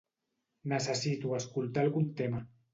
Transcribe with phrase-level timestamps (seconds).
[0.71, 2.45] Necessito escoltar algun tema.